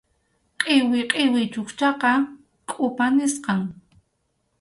Qʼiwi 0.59 1.01
qʼiwi 1.11 1.41
chukchaqa 1.53 2.11
kʼupa 2.69 3.05
nisqam. 3.15 3.61